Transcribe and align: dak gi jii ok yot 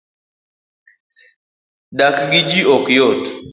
dak 1.97 2.17
gi 2.29 2.41
jii 2.49 2.67
ok 2.75 2.85
yot 2.97 3.23